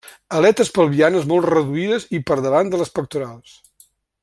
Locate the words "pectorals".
2.97-3.55